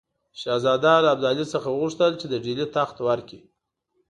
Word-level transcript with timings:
شهزاده 0.41 0.93
له 1.03 1.09
ابدالي 1.15 1.45
څخه 1.53 1.67
وغوښتل 1.71 2.11
چې 2.19 2.25
د 2.29 2.33
ډهلي 2.43 2.65
تخت 2.75 2.97
ورکړي. 3.07 3.39